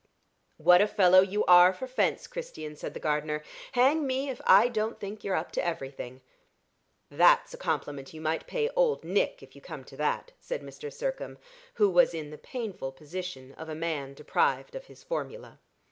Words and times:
"What 0.57 0.81
a 0.81 0.87
fellow 0.87 1.19
you 1.21 1.45
are 1.45 1.71
for 1.73 1.85
fence, 1.85 2.25
Christian," 2.25 2.75
said 2.75 2.95
the 2.95 2.99
gardener. 2.99 3.43
"Hang 3.73 4.07
me, 4.07 4.31
if 4.31 4.41
I 4.47 4.67
don't 4.67 4.99
think 4.99 5.23
you're 5.23 5.35
up 5.35 5.51
to 5.51 5.63
everything." 5.63 6.21
"That's 7.11 7.53
a 7.53 7.57
compliment 7.57 8.11
you 8.11 8.19
might 8.19 8.47
pay 8.47 8.67
Old 8.69 9.03
Nick, 9.03 9.43
if 9.43 9.55
you 9.55 9.61
come 9.61 9.83
to 9.83 9.97
that," 9.97 10.31
said 10.39 10.63
Mr. 10.63 10.91
Sircome, 10.91 11.37
who 11.75 11.87
was 11.87 12.15
in 12.15 12.31
the 12.31 12.39
painful 12.39 12.91
position 12.93 13.51
of 13.59 13.69
a 13.69 13.75
man 13.75 14.15
deprived 14.15 14.73
of 14.73 14.85
his 14.85 15.03
formula. 15.03 15.59